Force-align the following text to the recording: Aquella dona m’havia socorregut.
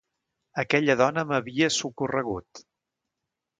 Aquella 0.63 0.95
dona 1.01 1.25
m’havia 1.33 1.71
socorregut. 1.77 2.65